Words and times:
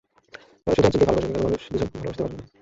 কেন 0.67 0.73
শুধু 0.75 0.87
একজনকেই 0.87 1.07
ভালোবাসবে, 1.09 1.33
কেন 1.33 1.43
মানুষ 1.45 1.61
দুজন 1.71 1.87
ভালবাসতে 1.93 2.21
পারবে 2.23 2.35
না? 2.37 2.43